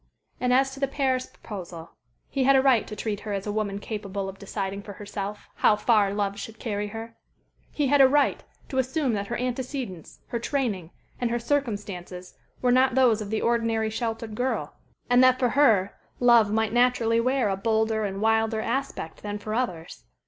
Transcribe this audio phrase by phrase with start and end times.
[0.39, 1.91] And as to the Paris proposal,
[2.27, 5.47] he had a right to treat her as a woman capable of deciding for herself
[5.57, 7.17] how far love should carry her;
[7.69, 12.33] he had a right to assume that her antecedents, her training, and her circumstances
[12.63, 14.73] were not those of the ordinary sheltered girl,
[15.07, 19.53] and that for her love might naturally wear a bolder and wilder aspect than for
[19.53, 20.05] others.